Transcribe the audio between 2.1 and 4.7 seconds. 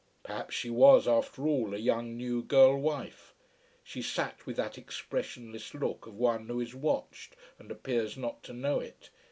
new girl wife. She sat with